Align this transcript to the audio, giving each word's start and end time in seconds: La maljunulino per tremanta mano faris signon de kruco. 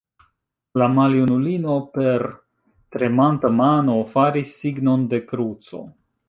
La 0.81 0.85
maljunulino 0.93 1.75
per 1.97 2.25
tremanta 2.97 3.53
mano 3.59 3.99
faris 4.15 4.55
signon 4.63 5.05
de 5.13 5.21
kruco. 5.29 5.85